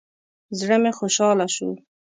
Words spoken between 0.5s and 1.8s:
زړه مې خوشحاله شو.